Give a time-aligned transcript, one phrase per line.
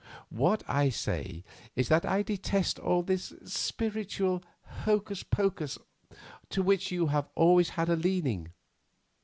[0.31, 1.43] What I say
[1.75, 5.77] is that I detest all this spiritual hocus pocus
[6.49, 8.51] to which you have always had a leaning.